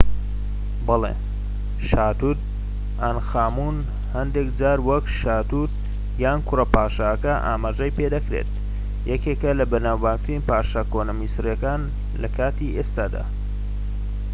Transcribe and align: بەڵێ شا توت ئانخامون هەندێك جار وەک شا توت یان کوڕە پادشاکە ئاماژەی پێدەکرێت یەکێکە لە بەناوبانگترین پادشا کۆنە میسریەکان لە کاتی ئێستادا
بەڵێ 0.87 1.13
شا 1.87 2.07
توت 2.19 2.39
ئانخامون 3.01 3.77
هەندێك 4.15 4.47
جار 4.59 4.79
وەک 4.87 5.05
شا 5.19 5.37
توت 5.51 5.71
یان 6.23 6.39
کوڕە 6.47 6.65
پادشاکە 6.75 7.33
ئاماژەی 7.45 7.95
پێدەکرێت 7.97 8.49
یەکێکە 9.11 9.51
لە 9.59 9.65
بەناوبانگترین 9.71 10.45
پادشا 10.49 10.83
کۆنە 10.91 11.13
میسریەکان 11.21 11.81
لە 12.21 12.27
کاتی 12.37 12.75
ئێستادا 12.77 13.23